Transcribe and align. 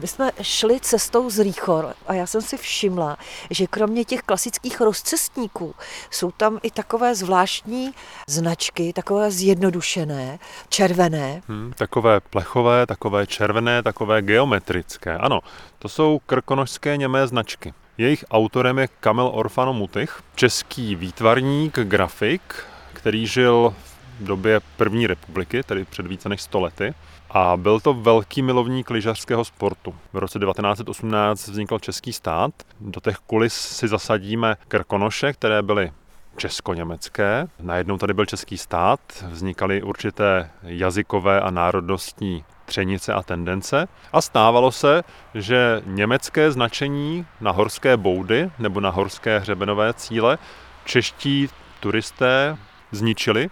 My 0.00 0.06
jsme 0.06 0.30
šli 0.42 0.80
cestou 0.80 1.30
z 1.30 1.38
Rýchor 1.38 1.94
a 2.06 2.14
já 2.14 2.26
jsem 2.26 2.42
si 2.42 2.56
všimla, 2.56 3.16
že 3.50 3.66
kromě 3.66 4.04
těch 4.04 4.22
klasických 4.22 4.80
rozcestníků 4.80 5.74
jsou 6.10 6.30
tam 6.30 6.58
i 6.62 6.70
takové 6.70 7.14
zvláštní 7.14 7.94
značky, 8.28 8.92
takové 8.92 9.30
zjednodušené, 9.30 10.38
červené. 10.68 11.42
Hmm, 11.48 11.72
takové 11.76 12.20
plechové, 12.20 12.86
takové 12.86 13.26
červené, 13.26 13.82
takové 13.82 14.22
geometrické. 14.22 15.18
Ano, 15.18 15.40
to 15.78 15.88
jsou 15.88 16.20
krkonožské 16.26 16.96
němé 16.96 17.26
značky. 17.26 17.74
Jejich 17.98 18.24
autorem 18.30 18.78
je 18.78 18.88
Kamil 19.00 19.30
Orfano 19.34 19.72
Mutych, 19.72 20.22
český 20.34 20.96
výtvarník, 20.96 21.78
grafik, 21.78 22.64
který 22.92 23.26
žil 23.26 23.74
v 23.84 23.91
době 24.20 24.60
první 24.76 25.06
republiky, 25.06 25.62
tedy 25.62 25.84
před 25.84 26.06
více 26.06 26.28
než 26.28 26.42
100 26.42 26.60
lety. 26.60 26.94
A 27.30 27.56
byl 27.56 27.80
to 27.80 27.94
velký 27.94 28.42
milovník 28.42 28.90
lyžařského 28.90 29.44
sportu. 29.44 29.94
V 30.12 30.18
roce 30.18 30.38
1918 30.38 31.48
vznikl 31.48 31.78
český 31.78 32.12
stát. 32.12 32.50
Do 32.80 33.00
těch 33.00 33.16
kulis 33.16 33.54
si 33.54 33.88
zasadíme 33.88 34.56
krkonoše, 34.68 35.32
které 35.32 35.62
byly 35.62 35.92
česko-německé. 36.36 37.46
Najednou 37.60 37.98
tady 37.98 38.14
byl 38.14 38.26
český 38.26 38.58
stát, 38.58 39.00
vznikaly 39.28 39.82
určité 39.82 40.50
jazykové 40.62 41.40
a 41.40 41.50
národnostní 41.50 42.44
třenice 42.64 43.12
a 43.12 43.22
tendence 43.22 43.88
a 44.12 44.20
stávalo 44.20 44.72
se, 44.72 45.02
že 45.34 45.82
německé 45.86 46.50
značení 46.52 47.26
na 47.40 47.50
horské 47.50 47.96
boudy 47.96 48.50
nebo 48.58 48.80
na 48.80 48.90
horské 48.90 49.38
hřebenové 49.38 49.94
cíle 49.94 50.38
čeští 50.84 51.48
turisté 51.80 52.56
zničili 52.92 53.50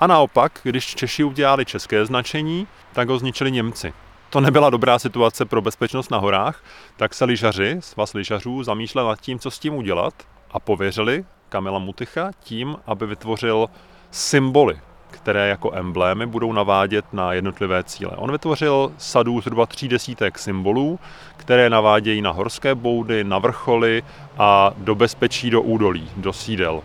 a 0.00 0.06
naopak, 0.06 0.60
když 0.62 0.94
Češi 0.94 1.24
udělali 1.24 1.64
české 1.64 2.06
značení, 2.06 2.66
tak 2.92 3.08
ho 3.08 3.18
zničili 3.18 3.52
Němci. 3.52 3.92
To 4.30 4.40
nebyla 4.40 4.70
dobrá 4.70 4.98
situace 4.98 5.44
pro 5.44 5.62
bezpečnost 5.62 6.10
na 6.10 6.18
horách, 6.18 6.64
tak 6.96 7.14
se 7.14 7.24
lyžaři, 7.24 7.76
svaz 7.80 8.14
lyžařů, 8.14 8.62
zamýšlel 8.62 9.08
nad 9.08 9.20
tím, 9.20 9.38
co 9.38 9.50
s 9.50 9.58
tím 9.58 9.74
udělat 9.74 10.14
a 10.50 10.60
pověřili 10.60 11.24
Kamila 11.48 11.78
Mutycha 11.78 12.30
tím, 12.40 12.76
aby 12.86 13.06
vytvořil 13.06 13.66
symboly, 14.10 14.80
které 15.10 15.48
jako 15.48 15.72
emblémy 15.74 16.26
budou 16.26 16.52
navádět 16.52 17.04
na 17.12 17.32
jednotlivé 17.32 17.84
cíle. 17.84 18.12
On 18.16 18.32
vytvořil 18.32 18.92
sadu 18.98 19.40
zhruba 19.40 19.66
tří 19.66 19.88
desítek 19.88 20.38
symbolů, 20.38 20.98
které 21.36 21.70
navádějí 21.70 22.22
na 22.22 22.30
horské 22.30 22.74
boudy, 22.74 23.24
na 23.24 23.38
vrcholy 23.38 24.02
a 24.38 24.72
do 24.76 24.94
bezpečí 24.94 25.50
do 25.50 25.62
údolí, 25.62 26.10
do 26.16 26.32
sídel. 26.32 26.82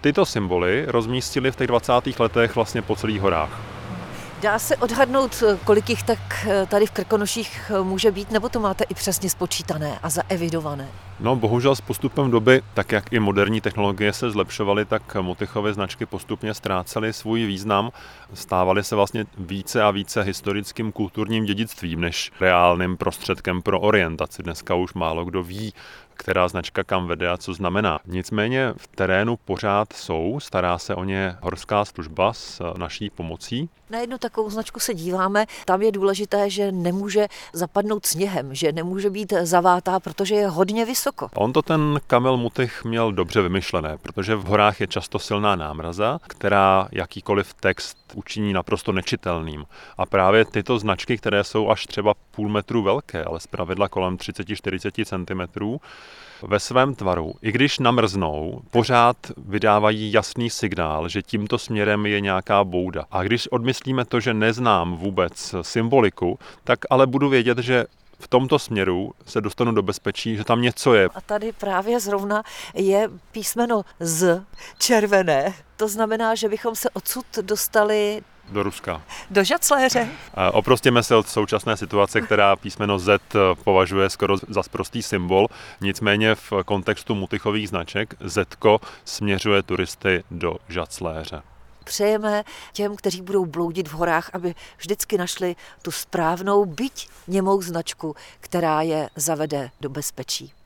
Tyto 0.00 0.26
symboly 0.26 0.84
rozmístili 0.88 1.52
v 1.52 1.56
těch 1.56 1.66
20. 1.66 1.92
letech 2.18 2.54
vlastně 2.54 2.82
po 2.82 2.96
celých 2.96 3.20
horách. 3.20 3.60
Dá 4.42 4.58
se 4.58 4.76
odhadnout, 4.76 5.42
kolik 5.64 5.90
jich 5.90 6.02
tak 6.02 6.46
tady 6.68 6.86
v 6.86 6.90
Krkonoších 6.90 7.72
může 7.82 8.10
být, 8.10 8.30
nebo 8.30 8.48
to 8.48 8.60
máte 8.60 8.84
i 8.84 8.94
přesně 8.94 9.30
spočítané 9.30 9.98
a 10.02 10.10
zaevidované? 10.10 10.88
No 11.20 11.36
bohužel 11.36 11.76
s 11.76 11.80
postupem 11.80 12.30
doby, 12.30 12.62
tak 12.74 12.92
jak 12.92 13.12
i 13.12 13.20
moderní 13.20 13.60
technologie 13.60 14.12
se 14.12 14.30
zlepšovaly, 14.30 14.84
tak 14.84 15.14
Motychovy 15.14 15.74
značky 15.74 16.06
postupně 16.06 16.54
ztrácely 16.54 17.12
svůj 17.12 17.46
význam. 17.46 17.90
Stávaly 18.34 18.84
se 18.84 18.96
vlastně 18.96 19.24
více 19.38 19.82
a 19.82 19.90
více 19.90 20.22
historickým 20.22 20.92
kulturním 20.92 21.44
dědictvím 21.44 22.00
než 22.00 22.32
reálným 22.40 22.96
prostředkem 22.96 23.62
pro 23.62 23.80
orientaci. 23.80 24.42
Dneska 24.42 24.74
už 24.74 24.94
málo 24.94 25.24
kdo 25.24 25.42
ví, 25.42 25.72
která 26.18 26.48
značka 26.48 26.84
kam 26.84 27.06
vede 27.06 27.28
a 27.28 27.36
co 27.36 27.54
znamená. 27.54 27.98
Nicméně 28.06 28.72
v 28.76 28.86
terénu 28.86 29.36
pořád 29.36 29.92
jsou, 29.92 30.40
stará 30.40 30.78
se 30.78 30.94
o 30.94 31.04
ně 31.04 31.36
horská 31.40 31.84
služba 31.84 32.32
s 32.32 32.72
naší 32.76 33.10
pomocí. 33.10 33.68
Na 33.90 33.98
jednu 33.98 34.18
takovou 34.18 34.50
značku 34.50 34.80
se 34.80 34.94
díváme, 34.94 35.46
tam 35.64 35.82
je 35.82 35.92
důležité, 35.92 36.50
že 36.50 36.72
nemůže 36.72 37.26
zapadnout 37.52 38.06
sněhem, 38.06 38.54
že 38.54 38.72
nemůže 38.72 39.10
být 39.10 39.32
zavátá, 39.42 40.00
protože 40.00 40.34
je 40.34 40.48
hodně 40.48 40.84
vysoko. 40.84 41.28
On 41.34 41.52
to 41.52 41.62
ten 41.62 42.00
Kamil 42.06 42.36
Mutych 42.36 42.84
měl 42.84 43.12
dobře 43.12 43.42
vymyšlené, 43.42 43.98
protože 43.98 44.36
v 44.36 44.44
horách 44.44 44.80
je 44.80 44.86
často 44.86 45.18
silná 45.18 45.56
námraza, 45.56 46.18
která 46.26 46.88
jakýkoliv 46.92 47.54
text 47.54 47.98
učiní 48.14 48.52
naprosto 48.52 48.92
nečitelným. 48.92 49.64
A 49.98 50.06
právě 50.06 50.44
tyto 50.44 50.78
značky, 50.78 51.16
které 51.16 51.44
jsou 51.44 51.70
až 51.70 51.86
třeba 51.86 52.14
půl 52.38 52.48
metru 52.48 52.82
velké, 52.82 53.24
ale 53.24 53.40
zpravidla 53.40 53.88
kolem 53.88 54.16
30-40 54.16 55.04
cm, 55.04 55.78
ve 56.42 56.60
svém 56.60 56.94
tvaru, 56.94 57.34
i 57.42 57.52
když 57.52 57.78
namrznou, 57.78 58.62
pořád 58.70 59.16
vydávají 59.36 60.12
jasný 60.12 60.50
signál, 60.50 61.08
že 61.08 61.22
tímto 61.22 61.58
směrem 61.58 62.06
je 62.06 62.20
nějaká 62.20 62.64
bouda. 62.64 63.04
A 63.10 63.22
když 63.22 63.46
odmyslíme 63.48 64.04
to, 64.04 64.20
že 64.20 64.34
neznám 64.34 64.96
vůbec 64.96 65.54
symboliku, 65.62 66.38
tak 66.64 66.78
ale 66.90 67.06
budu 67.06 67.28
vědět, 67.28 67.58
že 67.58 67.84
v 68.18 68.28
tomto 68.28 68.58
směru 68.58 69.12
se 69.26 69.40
dostanu 69.40 69.72
do 69.72 69.82
bezpečí, 69.82 70.36
že 70.36 70.44
tam 70.44 70.62
něco 70.62 70.94
je. 70.94 71.08
A 71.14 71.20
tady 71.20 71.52
právě 71.52 72.00
zrovna 72.00 72.42
je 72.74 73.08
písmeno 73.32 73.82
Z, 74.00 74.42
červené. 74.78 75.54
To 75.76 75.88
znamená, 75.88 76.34
že 76.34 76.48
bychom 76.48 76.74
se 76.74 76.90
odsud 76.90 77.26
dostali 77.42 78.22
do 78.50 78.62
Ruska. 78.62 79.02
Do 79.30 79.44
Žacléře. 79.44 80.08
Oprostěme 80.52 81.02
se 81.02 81.16
od 81.16 81.28
současné 81.28 81.76
situace, 81.76 82.20
která 82.20 82.56
písmeno 82.56 82.98
Z 82.98 83.20
považuje 83.64 84.10
skoro 84.10 84.36
za 84.48 84.62
sprostý 84.62 85.02
symbol. 85.02 85.46
Nicméně 85.80 86.34
v 86.34 86.52
kontextu 86.64 87.14
mutichových 87.14 87.68
značek 87.68 88.14
Z 88.20 88.56
směřuje 89.04 89.62
turisty 89.62 90.24
do 90.30 90.56
Žacléře 90.68 91.42
přejeme 91.88 92.44
těm, 92.72 92.96
kteří 92.96 93.22
budou 93.22 93.46
bloudit 93.46 93.88
v 93.88 93.92
horách, 93.92 94.30
aby 94.32 94.54
vždycky 94.76 95.18
našli 95.18 95.56
tu 95.82 95.90
správnou, 95.90 96.64
byť 96.64 97.08
němou 97.28 97.62
značku, 97.62 98.16
která 98.40 98.82
je 98.82 99.10
zavede 99.16 99.70
do 99.80 99.88
bezpečí. 99.88 100.52